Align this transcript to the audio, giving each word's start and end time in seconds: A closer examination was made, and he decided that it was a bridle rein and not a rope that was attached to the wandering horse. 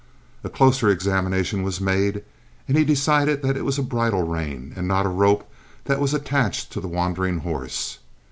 A 0.43 0.49
closer 0.49 0.89
examination 0.89 1.61
was 1.61 1.79
made, 1.79 2.23
and 2.67 2.75
he 2.75 2.83
decided 2.83 3.43
that 3.43 3.55
it 3.55 3.63
was 3.63 3.77
a 3.77 3.83
bridle 3.83 4.23
rein 4.23 4.73
and 4.75 4.87
not 4.87 5.05
a 5.05 5.09
rope 5.09 5.47
that 5.83 5.99
was 6.01 6.15
attached 6.15 6.71
to 6.71 6.81
the 6.81 6.87
wandering 6.87 7.37
horse. 7.41 7.99